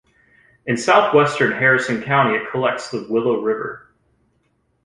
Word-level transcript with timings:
In 0.65 0.77
southwestern 0.77 1.51
Harrison 1.51 2.01
County, 2.01 2.35
it 2.35 2.49
collects 2.49 2.89
the 2.89 3.05
Willow 3.07 3.39
River. 3.43 3.93